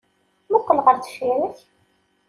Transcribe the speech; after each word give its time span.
Muqel 0.49 0.79
ɣer 0.85 0.95
deffir-k! 0.97 1.57